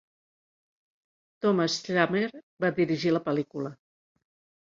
[1.45, 2.23] Thomas Schlamme
[2.65, 3.75] va dirigir la pel·lícula.